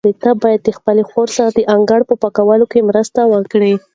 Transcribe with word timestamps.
ته 0.21 0.29
باید 0.41 0.61
د 0.63 0.69
خپلې 0.77 1.03
خور 1.09 1.27
سره 1.37 1.49
د 1.53 1.59
انګړ 1.75 1.99
په 2.09 2.15
پاکولو 2.21 2.65
کې 2.71 2.87
مرسته 2.89 3.19
وکړې. 3.33 3.73